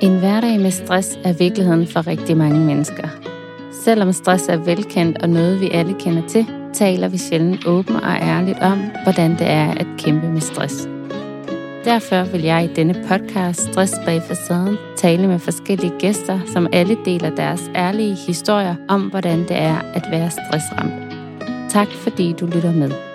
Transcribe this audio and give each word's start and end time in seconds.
En 0.00 0.18
hverdag 0.18 0.60
med 0.60 0.70
stress 0.70 1.18
er 1.24 1.32
virkeligheden 1.32 1.86
for 1.86 2.06
rigtig 2.06 2.36
mange 2.36 2.60
mennesker. 2.60 3.08
Selvom 3.84 4.12
stress 4.12 4.48
er 4.48 4.56
velkendt 4.56 5.22
og 5.22 5.30
noget, 5.30 5.60
vi 5.60 5.70
alle 5.70 5.94
kender 6.00 6.28
til, 6.28 6.46
taler 6.72 7.08
vi 7.08 7.18
sjældent 7.18 7.66
åbent 7.66 8.00
og 8.00 8.12
ærligt 8.22 8.58
om, 8.58 8.78
hvordan 9.02 9.30
det 9.30 9.46
er 9.46 9.70
at 9.70 9.86
kæmpe 9.98 10.28
med 10.28 10.40
stress. 10.40 10.88
Derfor 11.84 12.22
vil 12.32 12.42
jeg 12.42 12.64
i 12.64 12.74
denne 12.74 13.04
podcast 13.08 13.60
Stress 13.60 13.94
bag 14.04 14.22
facaden 14.22 14.76
tale 14.96 15.26
med 15.26 15.38
forskellige 15.38 15.92
gæster, 15.98 16.40
som 16.52 16.66
alle 16.72 16.96
deler 17.04 17.30
deres 17.30 17.70
ærlige 17.74 18.14
historier 18.14 18.74
om, 18.88 19.02
hvordan 19.02 19.38
det 19.38 19.56
er 19.56 19.78
at 19.94 20.04
være 20.10 20.30
stressramt. 20.30 20.92
Tak 21.70 21.88
fordi 21.88 22.32
du 22.32 22.46
lytter 22.46 22.72
med. 22.72 23.07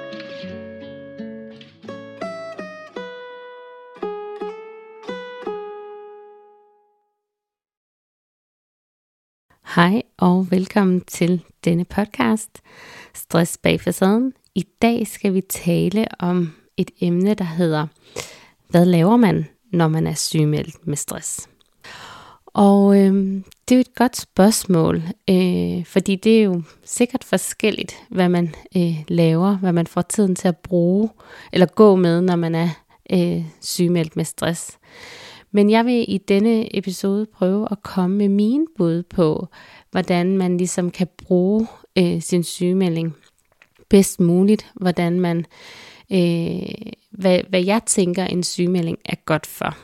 Hej 9.76 10.02
og 10.18 10.52
velkommen 10.52 11.02
til 11.02 11.44
denne 11.66 11.86
podcast, 11.86 12.50
Stress 13.14 13.58
bag 13.58 13.82
facaden. 13.82 14.34
I 14.56 14.66
dag 14.82 15.08
skal 15.08 15.34
vi 15.34 15.42
tale 15.42 16.08
om 16.20 16.54
et 16.78 16.92
emne, 17.02 17.34
der 17.34 17.44
hedder, 17.44 17.88
hvad 18.70 18.86
laver 18.86 19.18
man, 19.18 19.46
når 19.72 19.88
man 19.88 20.08
er 20.08 20.14
sygemeldt 20.14 20.88
med 20.88 20.98
stress? 20.98 21.50
Og 22.46 22.98
øh, 22.98 23.14
det 23.70 23.72
er 23.72 23.76
jo 23.76 23.80
et 23.80 23.96
godt 23.96 24.18
spørgsmål, 24.18 24.96
øh, 25.30 25.86
fordi 25.86 26.16
det 26.16 26.40
er 26.40 26.44
jo 26.44 26.62
sikkert 26.86 27.24
forskelligt, 27.24 27.96
hvad 28.10 28.30
man 28.30 28.56
øh, 28.78 29.04
laver, 29.08 29.58
hvad 29.58 29.74
man 29.74 29.88
får 29.88 30.02
tiden 30.02 30.36
til 30.36 30.48
at 30.48 30.58
bruge 30.58 31.10
eller 31.54 31.66
gå 31.66 31.96
med, 31.96 32.22
når 32.22 32.36
man 32.36 32.56
er 32.56 32.70
øh, 33.12 33.46
sygemeldt 33.62 34.16
med 34.16 34.26
stress. 34.26 34.78
Men 35.56 35.70
jeg 35.70 35.86
vil 35.86 36.06
i 36.08 36.18
denne 36.18 36.78
episode 36.78 37.26
prøve 37.26 37.68
at 37.72 37.84
komme 37.84 38.18
med 38.18 38.30
min 38.30 38.68
bud 38.78 39.04
på, 39.04 39.48
hvordan 39.92 40.38
man 40.38 40.58
ligesom 40.58 40.92
kan 40.92 41.08
bruge 41.18 41.68
øh, 41.98 42.22
sin 42.22 42.44
sygemelding 42.44 43.16
bedst 43.90 44.20
muligt, 44.20 44.72
hvordan 44.74 45.20
man, 45.20 45.46
øh, 46.12 46.92
hvad, 47.12 47.40
hvad 47.50 47.64
jeg 47.64 47.82
tænker 47.86 48.26
en 48.26 48.44
sygemelding 48.44 48.98
er 49.06 49.16
godt 49.26 49.46
for. 49.46 49.78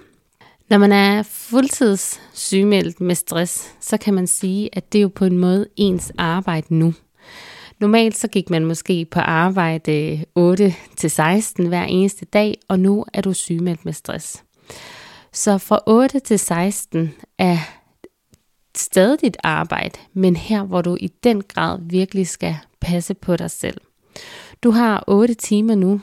Når 0.69 0.77
man 0.77 0.91
er 0.91 1.23
fuldtids 1.23 2.21
sygemeldt 2.33 3.01
med 3.01 3.15
stress, 3.15 3.75
så 3.79 3.97
kan 3.97 4.13
man 4.13 4.27
sige, 4.27 4.69
at 4.73 4.93
det 4.93 4.99
er 4.99 5.03
jo 5.03 5.11
på 5.15 5.25
en 5.25 5.37
måde 5.37 5.67
ens 5.75 6.11
arbejde 6.17 6.75
nu. 6.75 6.93
Normalt 7.79 8.17
så 8.17 8.27
gik 8.27 8.49
man 8.49 8.65
måske 8.65 9.05
på 9.05 9.19
arbejde 9.19 10.25
8-16 10.39 11.67
hver 11.67 11.83
eneste 11.83 12.25
dag, 12.25 12.57
og 12.67 12.79
nu 12.79 13.05
er 13.13 13.21
du 13.21 13.33
sygemeldt 13.33 13.85
med 13.85 13.93
stress. 13.93 14.43
Så 15.33 15.57
fra 15.57 15.79
8 15.87 16.19
til 16.19 16.39
16 16.39 17.13
er 17.37 17.57
stadig 18.77 19.21
dit 19.21 19.37
arbejde, 19.43 19.99
men 20.13 20.35
her 20.35 20.63
hvor 20.63 20.81
du 20.81 20.97
i 20.99 21.07
den 21.07 21.43
grad 21.43 21.79
virkelig 21.81 22.27
skal 22.27 22.57
passe 22.79 23.13
på 23.13 23.35
dig 23.35 23.51
selv. 23.51 23.81
Du 24.63 24.71
har 24.71 25.03
8 25.07 25.33
timer 25.33 25.75
nu, 25.75 26.01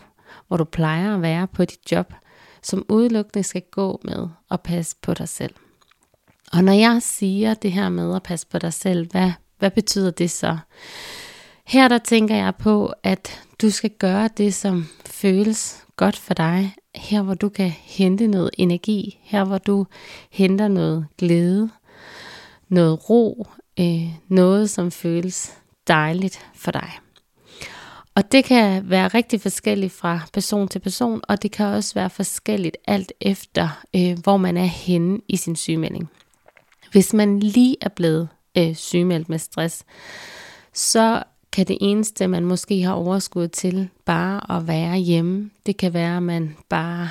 hvor 0.49 0.57
du 0.57 0.65
plejer 0.65 1.15
at 1.15 1.23
være 1.23 1.47
på 1.47 1.65
dit 1.65 1.93
job, 1.93 2.15
som 2.63 2.87
udelukkende 2.89 3.43
skal 3.43 3.63
gå 3.71 4.01
med 4.05 4.29
at 4.51 4.61
passe 4.61 4.97
på 5.03 5.15
dig 5.15 5.29
selv. 5.29 5.55
Og 6.53 6.65
når 6.65 6.73
jeg 6.73 7.03
siger 7.03 7.55
det 7.55 7.73
her 7.73 7.89
med 7.89 8.17
at 8.17 8.23
passe 8.23 8.47
på 8.47 8.59
dig 8.59 8.73
selv, 8.73 9.11
hvad, 9.11 9.33
hvad 9.59 9.71
betyder 9.71 10.11
det 10.11 10.31
så? 10.31 10.59
Her 11.67 11.89
der 11.89 11.99
tænker 11.99 12.35
jeg 12.35 12.55
på, 12.57 12.93
at 13.03 13.43
du 13.63 13.71
skal 13.71 13.91
gøre 13.91 14.29
det, 14.37 14.55
som 14.55 14.87
føles 15.07 15.85
godt 15.97 16.17
for 16.17 16.35
dig, 16.35 16.75
her 16.97 17.22
hvor 17.22 17.34
du 17.34 17.48
kan 17.48 17.70
hente 17.70 18.27
noget 18.27 18.50
energi, 18.58 19.19
her 19.22 19.44
hvor 19.44 19.58
du 19.58 19.86
henter 20.30 20.69
noget 20.69 21.06
glæde, 21.19 21.70
noget 22.69 23.11
ro, 23.11 23.47
øh, 23.80 24.08
noget 24.28 24.70
som 24.70 24.91
føles 24.91 25.52
dejligt 25.89 26.46
for 26.55 26.70
dig. 26.70 26.90
Og 28.14 28.33
det 28.33 28.45
kan 28.45 28.90
være 28.90 29.08
rigtig 29.08 29.40
forskelligt 29.40 29.92
fra 29.92 30.20
person 30.33 30.68
til 30.68 30.79
person, 30.79 31.20
og 31.29 31.42
det 31.42 31.52
kan 31.52 31.67
også 31.67 31.95
være 31.95 32.11
forskelligt 32.11 32.77
alt 32.86 33.12
efter, 33.20 33.83
øh, 33.96 34.18
hvor 34.23 34.36
man 34.36 34.56
er 34.56 34.64
henne 34.64 35.20
i 35.29 35.36
sin 35.36 35.56
sygemelding. 35.56 36.11
Hvis 36.92 37.12
man 37.12 37.40
lige 37.40 37.77
er 37.80 37.89
blevet 37.89 38.29
øh, 38.58 38.74
sygemeldt 38.74 39.29
med 39.29 39.39
stress, 39.39 39.85
så 40.73 41.23
kan 41.56 41.67
det 41.67 41.78
eneste, 41.80 42.28
man 42.28 42.44
måske 42.44 42.83
har 42.83 42.92
overskud 42.92 43.48
til, 43.48 43.89
bare 44.05 44.56
at 44.56 44.67
være 44.67 44.96
hjemme. 44.96 45.50
Det 45.67 45.77
kan 45.77 45.94
være, 45.94 46.17
at 46.17 46.22
man 46.22 46.56
bare 46.68 47.08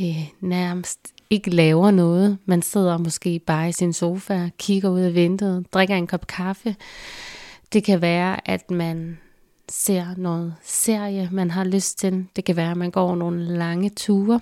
øh, 0.00 0.28
nærmest 0.40 0.98
ikke 1.30 1.50
laver 1.50 1.90
noget. 1.90 2.38
Man 2.44 2.62
sidder 2.62 2.98
måske 2.98 3.38
bare 3.38 3.68
i 3.68 3.72
sin 3.72 3.92
sofa, 3.92 4.48
kigger 4.58 4.88
ud 4.88 5.00
af 5.00 5.14
vinduet, 5.14 5.66
drikker 5.72 5.96
en 5.96 6.06
kop 6.06 6.26
kaffe. 6.26 6.76
Det 7.72 7.84
kan 7.84 8.00
være, 8.00 8.50
at 8.50 8.70
man 8.70 9.18
ser 9.68 10.06
noget 10.16 10.54
serie, 10.64 11.28
man 11.32 11.50
har 11.50 11.64
lyst 11.64 11.98
til. 11.98 12.26
Det 12.36 12.44
kan 12.44 12.56
være, 12.56 12.70
at 12.70 12.76
man 12.76 12.90
går 12.90 13.14
nogle 13.14 13.44
lange 13.44 13.90
ture. 13.90 14.40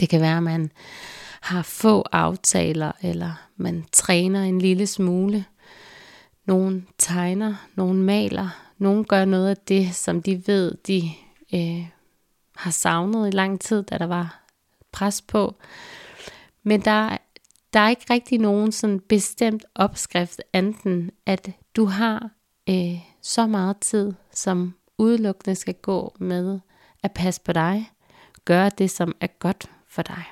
Det 0.00 0.08
kan 0.08 0.20
være, 0.20 0.36
at 0.36 0.42
man 0.42 0.70
har 1.40 1.62
få 1.62 2.04
aftaler, 2.12 2.92
eller 3.02 3.32
man 3.56 3.84
træner 3.92 4.42
en 4.42 4.58
lille 4.58 4.86
smule. 4.86 5.44
Nogle 6.46 6.86
tegner, 6.98 7.54
nogle 7.74 8.02
maler, 8.02 8.48
nogle 8.78 9.04
gør 9.04 9.24
noget 9.24 9.48
af 9.48 9.56
det, 9.56 9.94
som 9.94 10.22
de 10.22 10.46
ved, 10.46 10.74
de 10.86 11.02
øh, 11.54 11.88
har 12.56 12.70
savnet 12.70 13.28
i 13.28 13.30
lang 13.30 13.60
tid, 13.60 13.82
da 13.82 13.98
der 13.98 14.06
var 14.06 14.44
pres 14.92 15.22
på. 15.22 15.54
Men 16.62 16.80
der, 16.80 17.16
der 17.72 17.80
er 17.80 17.88
ikke 17.88 18.06
rigtig 18.10 18.38
nogen 18.38 18.72
sådan 18.72 19.00
bestemt 19.00 19.64
opskrift, 19.74 20.40
enten 20.54 21.10
at 21.26 21.50
du 21.76 21.84
har 21.84 22.30
øh, 22.68 22.98
så 23.22 23.46
meget 23.46 23.76
tid, 23.80 24.12
som 24.32 24.74
udelukkende 24.98 25.54
skal 25.54 25.74
gå 25.74 26.16
med 26.18 26.60
at 27.02 27.12
passe 27.12 27.40
på 27.40 27.52
dig, 27.52 27.90
gøre 28.44 28.70
det, 28.78 28.90
som 28.90 29.14
er 29.20 29.26
godt 29.26 29.70
for 29.88 30.02
dig. 30.02 30.24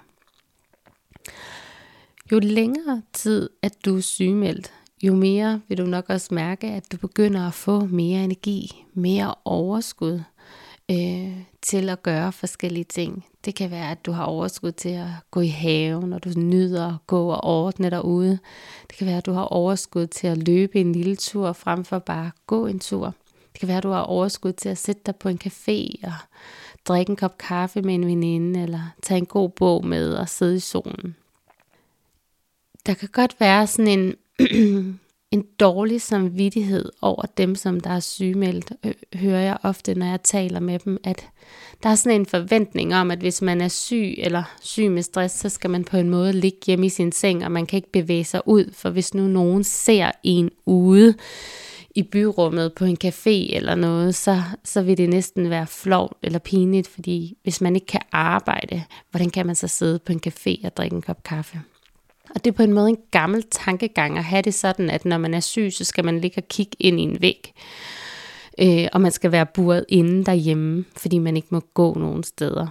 Jo 2.33 2.39
længere 2.39 3.03
tid, 3.13 3.51
at 3.63 3.85
du 3.85 3.97
er 3.97 4.01
sygemeldt, 4.01 4.73
jo 5.03 5.15
mere 5.15 5.61
vil 5.69 5.79
du 5.79 5.85
nok 5.85 6.05
også 6.09 6.35
mærke, 6.35 6.67
at 6.67 6.93
du 6.93 6.97
begynder 6.97 7.47
at 7.47 7.55
få 7.55 7.81
mere 7.81 8.25
energi, 8.25 8.85
mere 8.95 9.35
overskud 9.45 10.23
øh, 10.91 11.37
til 11.63 11.89
at 11.89 12.03
gøre 12.03 12.33
forskellige 12.33 12.85
ting. 12.85 13.27
Det 13.45 13.55
kan 13.55 13.71
være, 13.71 13.91
at 13.91 14.07
du 14.07 14.13
har 14.13 14.25
overskud 14.25 14.73
til 14.73 14.89
at 14.89 15.09
gå 15.31 15.41
i 15.41 15.47
haven, 15.49 16.13
og 16.13 16.25
du 16.25 16.31
nyder 16.37 16.89
at 16.89 17.07
gå 17.07 17.29
og 17.29 17.45
ordne 17.45 17.91
derude. 17.91 18.39
Det 18.89 18.99
kan 18.99 19.07
være, 19.07 19.17
at 19.17 19.27
du 19.27 19.33
har 19.33 19.45
overskud 19.45 20.07
til 20.07 20.27
at 20.27 20.49
løbe 20.49 20.81
en 20.81 20.93
lille 20.93 21.17
tur, 21.17 21.53
frem 21.53 21.85
for 21.85 21.99
bare 21.99 22.27
at 22.27 22.33
gå 22.47 22.67
en 22.67 22.79
tur. 22.79 23.15
Det 23.53 23.61
kan 23.61 23.69
være, 23.69 23.77
at 23.77 23.83
du 23.83 23.91
har 23.91 24.03
overskud 24.03 24.53
til 24.53 24.69
at 24.69 24.79
sætte 24.79 25.03
dig 25.07 25.17
på 25.17 25.29
en 25.29 25.39
café 25.45 26.07
og 26.07 26.13
drikke 26.85 27.11
en 27.11 27.17
kop 27.17 27.39
kaffe 27.39 27.83
med 27.83 27.95
en 27.95 28.07
veninde, 28.07 28.63
eller 28.63 28.95
tage 29.03 29.19
en 29.19 29.27
god 29.27 29.49
bog 29.49 29.87
med 29.87 30.15
og 30.15 30.29
sidde 30.29 30.57
i 30.57 30.61
solen. 30.61 31.17
Der 32.87 32.95
kan 32.95 33.09
godt 33.13 33.41
være 33.41 33.67
sådan 33.67 33.99
en 33.99 34.15
en 35.31 35.45
dårlig 35.61 36.01
samvittighed 36.01 36.93
over 37.03 37.23
dem, 37.37 37.55
som 37.55 37.81
der 37.81 37.91
er 37.91 38.01
sygemeldt, 38.01 38.73
øh, 38.85 38.93
hører 39.15 39.41
jeg 39.41 39.59
ofte, 39.63 39.95
når 39.95 40.07
jeg 40.07 40.23
taler 40.23 40.61
med 40.61 40.79
dem, 40.79 40.99
at 41.05 41.29
der 41.83 41.89
er 41.89 41.95
sådan 41.95 42.21
en 42.21 42.27
forventning 42.27 42.95
om, 42.95 43.11
at 43.11 43.19
hvis 43.19 43.43
man 43.43 43.61
er 43.61 43.69
syg 43.69 44.15
eller 44.19 44.43
syg 44.63 44.91
med 44.91 45.03
stress, 45.03 45.35
så 45.35 45.49
skal 45.49 45.71
man 45.71 45.85
på 45.85 45.97
en 45.97 46.11
måde 46.11 46.33
ligge 46.33 46.59
hjemme 46.67 46.87
i 46.87 46.89
sin 46.89 47.13
seng, 47.13 47.45
og 47.45 47.53
man 47.53 47.67
kan 47.67 47.77
ikke 47.77 47.93
bevæge 47.93 48.25
sig 48.25 48.41
ud, 48.47 48.73
for 48.73 48.91
hvis 48.91 49.15
nu 49.15 49.23
nogen 49.23 49.65
ser 49.65 50.11
en 50.23 50.51
ude 50.67 51.15
i 51.95 52.03
byrummet 52.03 52.73
på 52.75 52.85
en 52.85 52.99
café 53.05 53.57
eller 53.57 53.75
noget, 53.75 54.15
så, 54.15 54.43
så 54.65 54.83
vil 54.83 54.99
det 54.99 55.09
næsten 55.09 55.51
være 55.51 55.67
flovt 55.67 56.17
eller 56.23 56.39
pinligt, 56.39 56.89
fordi 56.89 57.37
hvis 57.43 57.61
man 57.61 57.75
ikke 57.75 57.87
kan 57.87 58.03
arbejde, 58.13 58.85
hvordan 59.11 59.31
kan 59.31 59.47
man 59.47 59.55
så 59.55 59.69
sidde 59.69 59.99
på 59.99 60.13
en 60.13 60.21
café 60.27 60.67
og 60.67 60.77
drikke 60.77 60.97
en 60.97 61.03
kop 61.03 61.23
kaffe? 61.23 61.61
Og 62.35 62.45
det 62.45 62.51
er 62.51 62.57
på 62.57 62.63
en 62.63 62.73
måde 62.73 62.89
en 62.89 62.99
gammel 63.11 63.45
tankegang 63.51 64.19
at 64.19 64.25
have 64.25 64.43
det 64.43 64.55
sådan, 64.55 64.91
at 64.91 65.05
når 65.05 65.19
man 65.19 65.35
er 65.35 65.41
syg, 65.41 65.69
så 65.73 65.85
skal 65.85 66.05
man 66.05 66.21
ligge 66.21 66.39
og 66.41 66.49
kigge 66.49 66.77
ind 66.81 67.01
i 67.01 67.03
en 67.03 67.23
væg. 67.23 67.53
Øh, 68.61 68.89
og 68.93 69.01
man 69.01 69.13
skal 69.13 69.33
være 69.33 69.47
buret 69.47 69.85
inde 69.89 70.25
derhjemme, 70.25 70.85
fordi 70.97 71.19
man 71.19 71.37
ikke 71.37 71.49
må 71.51 71.61
gå 71.75 71.95
nogen 71.95 72.23
steder. 72.23 72.67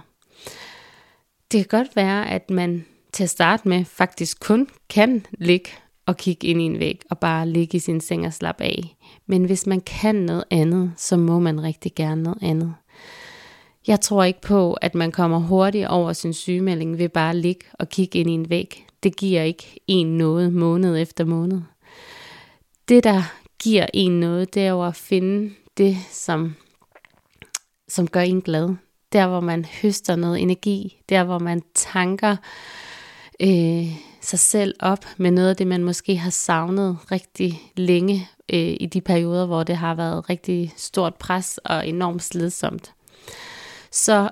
Det 1.52 1.68
kan 1.68 1.78
godt 1.78 1.96
være, 1.96 2.30
at 2.30 2.50
man 2.50 2.84
til 3.12 3.22
at 3.22 3.30
starte 3.30 3.68
med 3.68 3.84
faktisk 3.84 4.40
kun 4.40 4.68
kan 4.90 5.26
ligge 5.38 5.70
og 6.06 6.16
kigge 6.16 6.46
ind 6.46 6.60
i 6.62 6.64
en 6.64 6.78
væg 6.78 7.00
og 7.10 7.18
bare 7.18 7.48
ligge 7.48 7.76
i 7.76 7.78
sin 7.78 8.00
seng 8.00 8.26
og 8.26 8.32
slappe 8.32 8.64
af. 8.64 8.96
Men 9.26 9.44
hvis 9.44 9.66
man 9.66 9.80
kan 9.80 10.14
noget 10.14 10.44
andet, 10.50 10.92
så 10.96 11.16
må 11.16 11.38
man 11.38 11.62
rigtig 11.62 11.94
gerne 11.94 12.22
noget 12.22 12.38
andet. 12.42 12.74
Jeg 13.86 14.00
tror 14.00 14.24
ikke 14.24 14.40
på, 14.40 14.72
at 14.72 14.94
man 14.94 15.12
kommer 15.12 15.38
hurtigt 15.38 15.86
over 15.86 16.12
sin 16.12 16.32
sygemelding 16.32 16.98
ved 16.98 17.08
bare 17.08 17.30
at 17.30 17.36
ligge 17.36 17.66
og 17.72 17.88
kigge 17.88 18.18
ind 18.18 18.30
i 18.30 18.32
en 18.32 18.50
væg 18.50 18.86
det 19.02 19.16
giver 19.16 19.42
ikke 19.42 19.80
en 19.86 20.06
noget 20.16 20.52
måned 20.52 20.98
efter 20.98 21.24
måned. 21.24 21.60
Det, 22.88 23.04
der 23.04 23.22
giver 23.62 23.86
en 23.94 24.20
noget, 24.20 24.54
det 24.54 24.62
er 24.62 24.70
jo 24.70 24.86
at 24.86 24.96
finde 24.96 25.54
det, 25.76 25.96
som, 26.10 26.54
som 27.88 28.08
gør 28.08 28.20
en 28.20 28.42
glad. 28.42 28.74
Der, 29.12 29.26
hvor 29.26 29.40
man 29.40 29.64
høster 29.82 30.16
noget 30.16 30.42
energi. 30.42 31.02
Der, 31.08 31.24
hvor 31.24 31.38
man 31.38 31.62
tanker 31.74 32.36
øh, 33.40 33.86
sig 34.20 34.38
selv 34.38 34.74
op 34.80 35.04
med 35.16 35.30
noget 35.30 35.48
af 35.48 35.56
det, 35.56 35.66
man 35.66 35.84
måske 35.84 36.16
har 36.16 36.30
savnet 36.30 36.98
rigtig 37.12 37.60
længe 37.76 38.28
øh, 38.52 38.76
i 38.80 38.86
de 38.86 39.00
perioder, 39.00 39.46
hvor 39.46 39.62
det 39.62 39.76
har 39.76 39.94
været 39.94 40.30
rigtig 40.30 40.72
stort 40.76 41.14
pres 41.14 41.58
og 41.64 41.88
enormt 41.88 42.22
slidsomt. 42.22 42.92
Så 43.90 44.30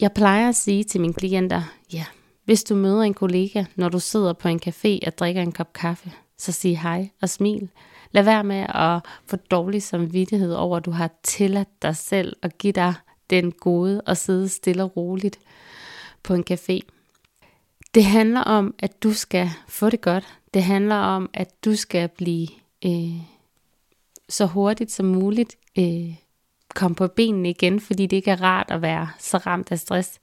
jeg 0.00 0.12
plejer 0.12 0.48
at 0.48 0.56
sige 0.56 0.84
til 0.84 1.00
mine 1.00 1.14
klienter, 1.14 1.62
ja, 1.92 2.04
hvis 2.46 2.64
du 2.64 2.74
møder 2.74 3.02
en 3.02 3.14
kollega, 3.14 3.64
når 3.74 3.88
du 3.88 3.98
sidder 3.98 4.32
på 4.32 4.48
en 4.48 4.60
café 4.66 5.06
og 5.06 5.18
drikker 5.18 5.42
en 5.42 5.52
kop 5.52 5.72
kaffe, 5.72 6.12
så 6.38 6.52
sig 6.52 6.78
hej 6.78 7.10
og 7.22 7.28
smil. 7.28 7.68
Lad 8.10 8.22
være 8.22 8.44
med 8.44 8.66
at 8.68 9.00
få 9.26 9.36
dårlig 9.36 9.82
samvittighed 9.82 10.54
over, 10.54 10.76
at 10.76 10.84
du 10.84 10.90
har 10.90 11.10
tilladt 11.22 11.82
dig 11.82 11.96
selv 11.96 12.36
at 12.42 12.58
give 12.58 12.72
dig 12.72 12.94
den 13.30 13.52
gode 13.52 14.00
og 14.00 14.16
sidde 14.16 14.48
stille 14.48 14.82
og 14.82 14.96
roligt 14.96 15.38
på 16.22 16.34
en 16.34 16.44
café. 16.50 16.80
Det 17.94 18.04
handler 18.04 18.40
om, 18.40 18.74
at 18.78 19.02
du 19.02 19.12
skal 19.12 19.50
få 19.68 19.90
det 19.90 20.00
godt. 20.00 20.24
Det 20.54 20.62
handler 20.62 20.96
om, 20.96 21.30
at 21.34 21.64
du 21.64 21.76
skal 21.76 22.08
blive 22.08 22.48
øh, 22.84 23.20
så 24.28 24.46
hurtigt 24.46 24.92
som 24.92 25.06
muligt 25.06 25.56
øh, 25.78 26.14
komme 26.74 26.94
på 26.94 27.08
benene 27.08 27.50
igen, 27.50 27.80
fordi 27.80 28.06
det 28.06 28.16
ikke 28.16 28.30
er 28.30 28.42
rart 28.42 28.70
at 28.70 28.82
være 28.82 29.08
så 29.18 29.36
ramt 29.36 29.72
af 29.72 29.78
stress. 29.78 30.20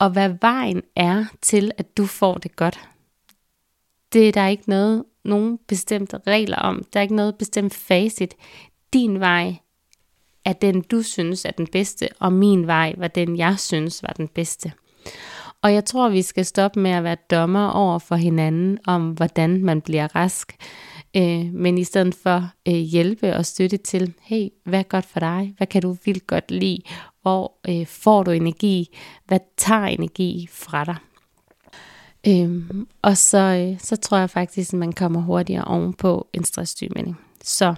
Og 0.00 0.10
hvad 0.10 0.34
vejen 0.40 0.82
er 0.96 1.24
til, 1.42 1.70
at 1.78 1.96
du 1.96 2.06
får 2.06 2.34
det 2.34 2.56
godt, 2.56 2.80
det 4.12 4.28
er 4.28 4.32
der 4.32 4.46
ikke 4.46 4.68
noget, 4.68 5.04
nogen 5.24 5.58
bestemte 5.68 6.20
regler 6.26 6.56
om. 6.56 6.84
Der 6.92 7.00
er 7.00 7.02
ikke 7.02 7.14
noget 7.14 7.38
bestemt 7.38 7.74
facit. 7.74 8.34
Din 8.92 9.20
vej 9.20 9.54
er 10.44 10.52
den, 10.52 10.80
du 10.80 11.02
synes 11.02 11.44
er 11.44 11.50
den 11.50 11.66
bedste, 11.66 12.08
og 12.18 12.32
min 12.32 12.66
vej 12.66 12.94
var 12.98 13.08
den, 13.08 13.36
jeg 13.36 13.58
synes 13.58 14.02
var 14.02 14.12
den 14.16 14.28
bedste. 14.28 14.72
Og 15.62 15.74
jeg 15.74 15.84
tror, 15.84 16.08
vi 16.08 16.22
skal 16.22 16.46
stoppe 16.46 16.80
med 16.80 16.90
at 16.90 17.04
være 17.04 17.16
dommer 17.30 17.68
over 17.68 17.98
for 17.98 18.16
hinanden 18.16 18.78
om, 18.86 19.10
hvordan 19.10 19.64
man 19.64 19.80
bliver 19.80 20.16
rask. 20.16 20.56
Øh, 21.16 21.52
men 21.52 21.78
i 21.78 21.84
stedet 21.84 22.14
for 22.14 22.50
øh, 22.68 22.74
hjælpe 22.74 23.36
og 23.36 23.46
støtte 23.46 23.76
til, 23.76 24.14
hey, 24.22 24.48
hvad 24.64 24.78
er 24.78 24.82
godt 24.82 25.06
for 25.06 25.20
dig? 25.20 25.54
Hvad 25.56 25.66
kan 25.66 25.82
du 25.82 25.96
vildt 26.04 26.26
godt 26.26 26.50
lide? 26.50 26.78
Hvor 27.22 27.52
øh, 27.68 27.86
får 27.86 28.22
du 28.22 28.30
energi? 28.30 28.96
Hvad 29.26 29.40
tager 29.56 29.86
energi 29.86 30.48
fra 30.52 30.84
dig? 30.84 30.96
Øhm, 32.26 32.88
og 33.02 33.16
så, 33.16 33.38
øh, 33.38 33.80
så 33.80 33.96
tror 33.96 34.18
jeg 34.18 34.30
faktisk, 34.30 34.72
at 34.72 34.78
man 34.78 34.92
kommer 34.92 35.20
hurtigere 35.20 35.64
ovenpå 35.64 36.28
en 36.32 36.44
stresssygemelding. 36.44 37.20
Så 37.44 37.74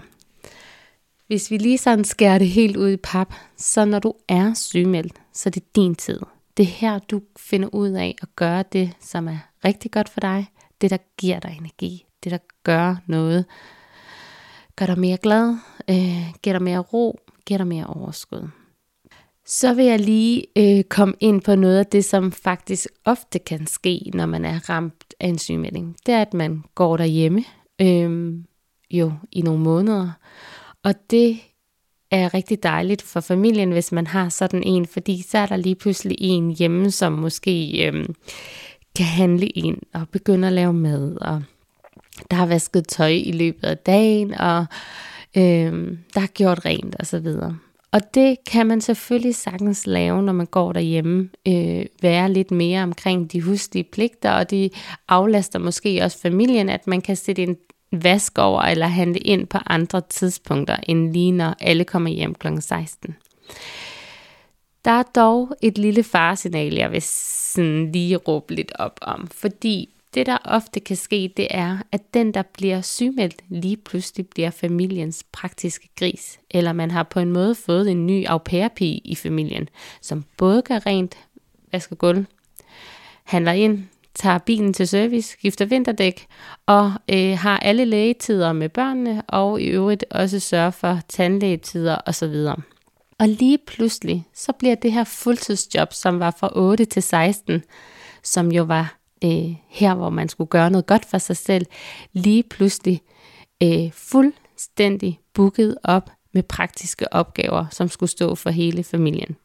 hvis 1.27 1.51
vi 1.51 1.57
lige 1.57 1.77
sådan 1.77 2.03
skærer 2.03 2.37
det 2.37 2.47
helt 2.47 2.77
ud 2.77 2.89
i 2.89 2.97
pap, 2.97 3.33
så 3.57 3.85
når 3.85 3.99
du 3.99 4.13
er 4.27 4.53
sygemeldt, 4.53 5.21
så 5.33 5.49
er 5.49 5.51
det 5.51 5.75
din 5.75 5.95
tid. 5.95 6.19
Det 6.57 6.63
er 6.63 6.67
her, 6.67 6.99
du 6.99 7.21
finder 7.37 7.69
ud 7.73 7.89
af 7.89 8.15
at 8.21 8.35
gøre 8.35 8.63
det, 8.73 8.91
som 8.99 9.27
er 9.27 9.37
rigtig 9.65 9.91
godt 9.91 10.09
for 10.09 10.19
dig. 10.19 10.47
Det, 10.81 10.89
der 10.89 10.97
giver 11.17 11.39
dig 11.39 11.55
energi. 11.59 12.05
Det, 12.23 12.31
der 12.31 12.37
gør 12.63 12.95
noget. 13.07 13.45
Gør 14.75 14.85
dig 14.85 14.99
mere 14.99 15.17
glad. 15.17 15.57
Øh, 15.89 16.33
giver 16.43 16.53
dig 16.53 16.61
mere 16.61 16.79
ro. 16.79 17.19
Giver 17.45 17.57
dig 17.57 17.67
mere 17.67 17.87
overskud. 17.87 18.49
Så 19.45 19.73
vil 19.73 19.85
jeg 19.85 19.99
lige 19.99 20.45
øh, 20.57 20.83
komme 20.83 21.13
ind 21.19 21.41
på 21.41 21.55
noget 21.55 21.79
af 21.79 21.85
det, 21.85 22.05
som 22.05 22.31
faktisk 22.31 22.87
ofte 23.05 23.39
kan 23.39 23.67
ske, 23.67 24.11
når 24.13 24.25
man 24.25 24.45
er 24.45 24.69
ramt 24.69 25.13
af 25.19 25.27
en 25.27 25.37
sygemelding. 25.37 25.95
Det 26.05 26.13
er, 26.13 26.21
at 26.21 26.33
man 26.33 26.63
går 26.75 26.97
derhjemme 26.97 27.43
øh, 27.81 28.33
jo 28.91 29.13
i 29.31 29.41
nogle 29.41 29.63
måneder. 29.63 30.11
Og 30.83 30.93
det 31.09 31.39
er 32.11 32.33
rigtig 32.33 32.63
dejligt 32.63 33.01
for 33.01 33.19
familien, 33.19 33.71
hvis 33.71 33.91
man 33.91 34.07
har 34.07 34.29
sådan 34.29 34.63
en, 34.63 34.85
fordi 34.85 35.21
så 35.21 35.37
er 35.37 35.45
der 35.45 35.55
lige 35.55 35.75
pludselig 35.75 36.17
en 36.19 36.51
hjemme, 36.51 36.91
som 36.91 37.13
måske 37.13 37.87
øh, 37.87 38.05
kan 38.95 39.05
handle 39.05 39.47
ind 39.47 39.77
og 39.93 40.09
begynde 40.09 40.47
at 40.47 40.53
lave 40.53 40.73
mad, 40.73 41.17
og 41.21 41.43
der 42.31 42.37
har 42.37 42.45
vasket 42.45 42.87
tøj 42.87 43.07
i 43.07 43.31
løbet 43.31 43.63
af 43.63 43.77
dagen, 43.77 44.33
og 44.33 44.65
øh, 45.37 45.97
der 46.13 46.19
har 46.19 46.27
gjort 46.27 46.65
rent 46.65 46.95
osv. 46.99 47.27
Og 47.93 48.13
det 48.13 48.37
kan 48.51 48.67
man 48.67 48.81
selvfølgelig 48.81 49.35
sagtens 49.35 49.87
lave, 49.87 50.23
når 50.23 50.33
man 50.33 50.45
går 50.45 50.73
derhjemme, 50.73 51.29
øh, 51.47 51.85
være 52.01 52.33
lidt 52.33 52.51
mere 52.51 52.83
omkring 52.83 53.31
de 53.31 53.41
huslige 53.41 53.83
pligter, 53.83 54.31
og 54.31 54.51
de 54.51 54.69
aflaster 55.07 55.59
måske 55.59 56.01
også 56.03 56.19
familien, 56.19 56.69
at 56.69 56.87
man 56.87 57.01
kan 57.01 57.15
sætte 57.15 57.43
en 57.43 57.57
vask 57.91 58.37
over 58.37 58.61
eller 58.61 58.87
handle 58.87 59.19
ind 59.19 59.47
på 59.47 59.57
andre 59.67 60.01
tidspunkter, 60.09 60.77
end 60.87 61.13
lige 61.13 61.31
når 61.31 61.55
alle 61.59 61.83
kommer 61.83 62.09
hjem 62.09 62.35
kl. 62.35 62.47
16. 62.59 63.15
Der 64.85 64.91
er 64.91 65.03
dog 65.03 65.55
et 65.61 65.77
lille 65.77 66.03
faresignal, 66.03 66.73
jeg 66.73 66.91
vil 66.91 67.01
sådan 67.01 67.91
lige 67.91 68.15
råbe 68.15 68.53
lidt 68.53 68.71
op 68.75 68.99
om, 69.01 69.27
fordi 69.27 69.89
det, 70.13 70.25
der 70.25 70.37
ofte 70.45 70.79
kan 70.79 70.95
ske, 70.95 71.33
det 71.37 71.47
er, 71.49 71.77
at 71.91 72.13
den, 72.13 72.33
der 72.33 72.41
bliver 72.41 72.81
sygemeldt, 72.81 73.41
lige 73.49 73.77
pludselig 73.77 74.27
bliver 74.27 74.49
familiens 74.49 75.25
praktiske 75.31 75.89
gris. 75.95 76.39
Eller 76.51 76.73
man 76.73 76.91
har 76.91 77.03
på 77.03 77.19
en 77.19 77.31
måde 77.31 77.55
fået 77.55 77.91
en 77.91 78.07
ny 78.07 78.27
au 78.27 78.37
pair 78.37 78.67
i 78.81 79.15
familien, 79.15 79.69
som 80.01 80.25
både 80.37 80.61
gør 80.61 80.79
rent, 80.85 81.17
vasker 81.71 81.95
gulv, 81.95 82.25
handler 83.23 83.51
ind, 83.51 83.83
tager 84.15 84.37
bilen 84.37 84.73
til 84.73 84.87
service, 84.87 85.31
skifter 85.31 85.65
vinterdæk 85.65 86.27
og 86.65 86.93
øh, 87.09 87.37
har 87.37 87.59
alle 87.59 87.85
lægetider 87.85 88.53
med 88.53 88.69
børnene 88.69 89.21
og 89.27 89.61
i 89.61 89.65
øvrigt 89.65 90.05
også 90.11 90.39
sørger 90.39 90.71
for 90.71 90.99
tandlægetider 91.09 91.97
osv. 92.05 92.35
Og 93.19 93.27
lige 93.27 93.57
pludselig, 93.67 94.25
så 94.33 94.51
bliver 94.51 94.75
det 94.75 94.91
her 94.91 95.03
fuldtidsjob, 95.03 95.93
som 95.93 96.19
var 96.19 96.35
fra 96.39 96.49
8 96.55 96.85
til 96.85 97.03
16, 97.03 97.63
som 98.23 98.51
jo 98.51 98.63
var 98.63 99.02
øh, 99.23 99.55
her, 99.67 99.95
hvor 99.95 100.09
man 100.09 100.29
skulle 100.29 100.47
gøre 100.49 100.71
noget 100.71 100.85
godt 100.85 101.05
for 101.05 101.17
sig 101.17 101.37
selv, 101.37 101.65
lige 102.13 102.43
pludselig 102.43 103.01
øh, 103.63 103.91
fuldstændig 103.91 105.19
booket 105.33 105.77
op 105.83 106.09
med 106.33 106.43
praktiske 106.43 107.13
opgaver, 107.13 107.65
som 107.71 107.87
skulle 107.87 108.09
stå 108.09 108.35
for 108.35 108.49
hele 108.49 108.83
familien. 108.83 109.35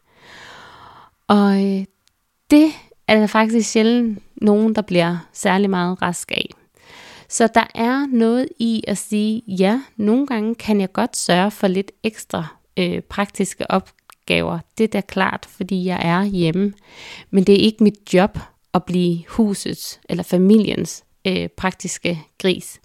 Og 1.28 1.64
øh, 1.64 1.84
det 2.50 2.72
er 3.08 3.20
der 3.20 3.26
faktisk 3.26 3.70
sjældent 3.70 4.22
nogen, 4.36 4.74
der 4.74 4.82
bliver 4.82 5.16
særlig 5.32 5.70
meget 5.70 6.02
rask 6.02 6.30
af. 6.30 6.50
Så 7.28 7.48
der 7.54 7.66
er 7.74 8.06
noget 8.06 8.48
i 8.58 8.84
at 8.86 8.98
sige, 8.98 9.42
ja, 9.46 9.82
nogle 9.96 10.26
gange 10.26 10.54
kan 10.54 10.80
jeg 10.80 10.92
godt 10.92 11.16
sørge 11.16 11.50
for 11.50 11.66
lidt 11.66 11.92
ekstra 12.02 12.46
øh, 12.76 13.00
praktiske 13.00 13.70
opgaver. 13.70 14.58
Det 14.78 14.84
er 14.84 14.88
da 14.88 15.00
klart, 15.00 15.46
fordi 15.50 15.84
jeg 15.84 16.00
er 16.02 16.24
hjemme. 16.24 16.72
Men 17.30 17.44
det 17.44 17.54
er 17.54 17.64
ikke 17.64 17.84
mit 17.84 18.14
job 18.14 18.38
at 18.78 18.84
blive 18.84 19.24
husets 19.28 20.00
eller 20.08 20.22
familiens 20.22 21.04
øh, 21.26 21.48
praktiske 21.48 22.20
gris. 22.38 22.80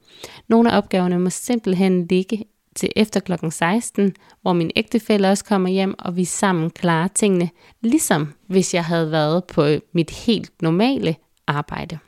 Nogle 0.48 0.72
af 0.72 0.78
opgaverne 0.78 1.20
må 1.20 1.30
simpelthen 1.30 2.08
ligge 2.08 2.46
til 2.76 2.90
efter 2.96 3.20
klokken 3.20 3.52
16, 3.52 4.16
hvor 4.42 4.54
min 4.54 4.72
ægtefælle 4.76 5.30
også 5.30 5.46
kommer 5.46 5.70
hjem, 5.70 5.96
og 6.00 6.16
vi 6.16 6.26
sammen 6.26 6.70
klarer 6.70 7.08
tingene, 7.08 7.50
ligesom 7.82 8.34
hvis 8.48 8.74
jeg 8.74 8.86
havde 8.86 9.12
været 9.12 9.44
på 9.44 9.68
mit 9.94 10.12
helt 10.12 10.62
normale 10.62 11.16
arbejde. 11.48 12.00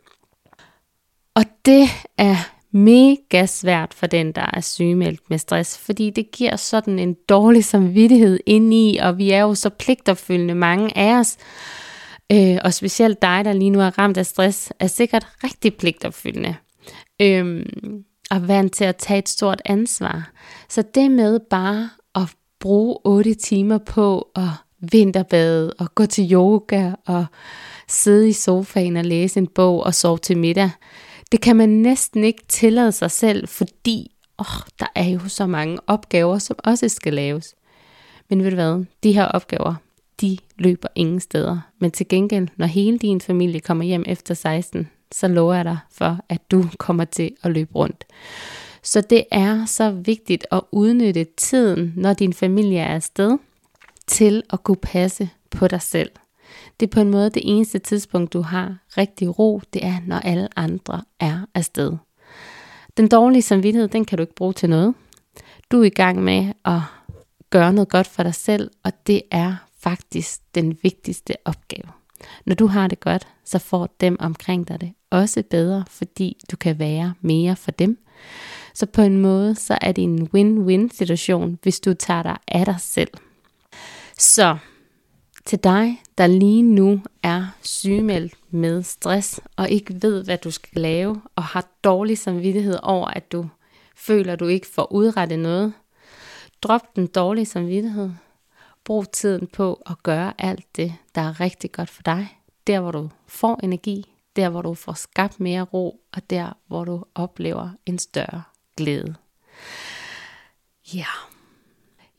Og 1.35 1.43
det 1.65 1.87
er 2.17 2.35
mega 2.71 3.45
svært 3.45 3.93
for 3.93 4.07
den, 4.07 4.31
der 4.31 4.49
er 4.53 4.61
sygemeldt 4.61 5.29
med 5.29 5.37
stress, 5.37 5.77
fordi 5.77 6.09
det 6.09 6.31
giver 6.31 6.55
sådan 6.55 6.99
en 6.99 7.15
dårlig 7.29 7.65
samvittighed 7.65 8.39
ind 8.45 8.73
i, 8.73 8.97
og 9.01 9.17
vi 9.17 9.31
er 9.31 9.41
jo 9.41 9.55
så 9.55 9.69
pligtopfyldende 9.69 10.55
mange 10.55 10.97
af 10.97 11.19
os, 11.19 11.37
øh, 12.31 12.57
og 12.63 12.73
specielt 12.73 13.21
dig, 13.21 13.45
der 13.45 13.53
lige 13.53 13.69
nu 13.69 13.79
er 13.79 13.99
ramt 13.99 14.17
af 14.17 14.25
stress, 14.25 14.73
er 14.79 14.87
sikkert 14.87 15.27
rigtig 15.43 15.77
pligtopfyldende. 15.77 16.55
Øh, 17.21 17.65
og 18.31 18.47
vant 18.47 18.73
til 18.73 18.83
at 18.83 18.95
tage 18.95 19.19
et 19.19 19.29
stort 19.29 19.61
ansvar. 19.65 20.31
Så 20.69 20.83
det 20.95 21.11
med 21.11 21.39
bare 21.49 21.89
at 22.15 22.35
bruge 22.59 22.97
8 23.03 23.33
timer 23.33 23.77
på 23.77 24.27
at 24.35 24.49
vinterbade 24.91 25.73
og 25.73 25.95
gå 25.95 26.05
til 26.05 26.33
yoga 26.33 26.91
og 27.05 27.25
sidde 27.87 28.29
i 28.29 28.33
sofaen 28.33 28.97
og 28.97 29.05
læse 29.05 29.39
en 29.39 29.47
bog 29.47 29.83
og 29.83 29.93
sove 29.95 30.17
til 30.17 30.37
middag, 30.37 30.71
det 31.31 31.41
kan 31.41 31.55
man 31.55 31.69
næsten 31.69 32.23
ikke 32.23 32.43
tillade 32.47 32.91
sig 32.91 33.11
selv, 33.11 33.47
fordi 33.47 34.11
åh, 34.39 34.61
der 34.79 34.87
er 34.95 35.09
jo 35.09 35.19
så 35.27 35.45
mange 35.45 35.77
opgaver, 35.87 36.37
som 36.37 36.55
også 36.63 36.89
skal 36.89 37.13
laves. 37.13 37.55
Men 38.29 38.43
ved 38.43 38.49
du 38.49 38.55
hvad, 38.55 38.85
de 39.03 39.11
her 39.11 39.25
opgaver, 39.25 39.75
de 40.21 40.37
løber 40.57 40.87
ingen 40.95 41.19
steder. 41.19 41.59
Men 41.79 41.91
til 41.91 42.07
gengæld, 42.07 42.47
når 42.57 42.65
hele 42.65 42.97
din 42.97 43.21
familie 43.21 43.59
kommer 43.59 43.83
hjem 43.83 44.03
efter 44.07 44.33
16, 44.33 44.89
så 45.11 45.27
lover 45.27 45.53
jeg 45.53 45.65
dig 45.65 45.77
for, 45.91 46.19
at 46.29 46.51
du 46.51 46.65
kommer 46.77 47.05
til 47.05 47.31
at 47.43 47.51
løbe 47.51 47.75
rundt. 47.75 48.05
Så 48.83 49.01
det 49.01 49.23
er 49.31 49.65
så 49.65 49.91
vigtigt 49.91 50.47
at 50.51 50.61
udnytte 50.71 51.25
tiden, 51.37 51.93
når 51.95 52.13
din 52.13 52.33
familie 52.33 52.79
er 52.79 52.95
afsted, 52.95 53.37
til 54.07 54.43
at 54.49 54.63
kunne 54.63 54.77
passe 54.81 55.29
på 55.51 55.67
dig 55.67 55.81
selv. 55.81 56.11
Det 56.79 56.85
er 56.85 56.91
på 56.91 56.99
en 56.99 57.11
måde 57.11 57.29
det 57.29 57.41
eneste 57.45 57.79
tidspunkt, 57.79 58.33
du 58.33 58.41
har 58.41 58.77
rigtig 58.97 59.39
ro, 59.39 59.61
det 59.73 59.85
er, 59.85 59.95
når 60.07 60.19
alle 60.19 60.47
andre 60.55 61.03
er 61.19 61.39
afsted. 61.53 61.93
Den 62.97 63.07
dårlige 63.07 63.41
samvittighed, 63.41 63.87
den 63.87 64.05
kan 64.05 64.17
du 64.17 64.21
ikke 64.21 64.35
bruge 64.35 64.53
til 64.53 64.69
noget. 64.69 64.93
Du 65.71 65.81
er 65.81 65.85
i 65.85 65.89
gang 65.89 66.23
med 66.23 66.53
at 66.65 66.79
gøre 67.49 67.73
noget 67.73 67.89
godt 67.89 68.07
for 68.07 68.23
dig 68.23 68.35
selv, 68.35 68.71
og 68.83 68.91
det 69.07 69.21
er 69.31 69.55
faktisk 69.87 70.41
den 70.55 70.77
vigtigste 70.83 71.33
opgave. 71.45 71.91
Når 72.45 72.55
du 72.55 72.67
har 72.67 72.87
det 72.87 72.99
godt, 72.99 73.27
så 73.43 73.59
får 73.59 73.95
dem 73.99 74.17
omkring 74.19 74.67
dig 74.67 74.81
det 74.81 74.93
også 75.09 75.43
bedre, 75.49 75.85
fordi 75.89 76.37
du 76.51 76.57
kan 76.57 76.79
være 76.79 77.13
mere 77.21 77.55
for 77.55 77.71
dem. 77.71 77.97
Så 78.73 78.85
på 78.85 79.01
en 79.01 79.17
måde, 79.17 79.55
så 79.55 79.77
er 79.81 79.91
det 79.91 80.03
en 80.03 80.29
win-win 80.33 80.97
situation, 80.97 81.59
hvis 81.61 81.79
du 81.79 81.93
tager 81.93 82.23
dig 82.23 82.37
af 82.47 82.65
dig 82.65 82.75
selv. 82.79 83.11
Så 84.17 84.57
til 85.45 85.59
dig, 85.63 86.01
der 86.17 86.27
lige 86.27 86.63
nu 86.63 87.01
er 87.23 87.47
sygemeldt 87.61 88.33
med 88.49 88.83
stress 88.83 89.41
og 89.55 89.69
ikke 89.69 90.01
ved, 90.01 90.23
hvad 90.23 90.37
du 90.37 90.51
skal 90.51 90.81
lave, 90.81 91.21
og 91.35 91.43
har 91.43 91.67
dårlig 91.83 92.17
samvittighed 92.17 92.77
over, 92.83 93.07
at 93.07 93.31
du 93.31 93.47
føler, 93.95 94.33
at 94.33 94.39
du 94.39 94.47
ikke 94.47 94.67
får 94.67 94.91
udrettet 94.91 95.39
noget, 95.39 95.73
drop 96.61 96.95
den 96.95 97.07
dårlige 97.07 97.45
samvittighed. 97.45 98.09
Brug 98.85 99.11
tiden 99.11 99.47
på 99.47 99.81
at 99.85 100.03
gøre 100.03 100.33
alt 100.37 100.75
det, 100.75 100.95
der 101.15 101.21
er 101.21 101.39
rigtig 101.39 101.71
godt 101.71 101.89
for 101.89 102.03
dig. 102.03 102.39
Der, 102.67 102.79
hvor 102.79 102.91
du 102.91 103.09
får 103.27 103.59
energi, 103.63 104.15
der, 104.35 104.49
hvor 104.49 104.61
du 104.61 104.73
får 104.73 104.93
skabt 104.93 105.39
mere 105.39 105.61
ro, 105.61 106.01
og 106.13 106.29
der, 106.29 106.57
hvor 106.67 106.85
du 106.85 107.03
oplever 107.15 107.69
en 107.85 107.99
større 107.99 108.43
glæde. 108.77 109.15
Ja. 110.93 110.97
Yeah. 110.97 111.31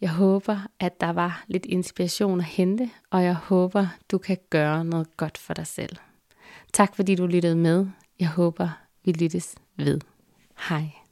Jeg 0.00 0.11
håber, 0.11 0.66
at 0.80 1.00
der 1.00 1.12
var 1.12 1.44
lidt 1.46 1.66
inspiration 1.66 2.38
at 2.38 2.46
hente, 2.46 2.90
og 3.11 3.25
jeg 3.25 3.35
håber, 3.35 3.87
du 4.11 4.18
kan 4.18 4.38
gøre 4.50 4.85
noget 4.85 5.16
godt 5.16 5.38
for 5.38 5.54
dig 5.54 5.66
selv. 5.66 5.96
Tak 6.73 6.96
fordi 6.96 7.14
du 7.14 7.26
lyttede 7.26 7.56
med. 7.56 7.87
Jeg 8.20 8.28
håber, 8.28 8.68
vi 9.04 9.12
lyttes 9.12 9.54
ved. 9.76 10.00
Hej. 10.68 11.05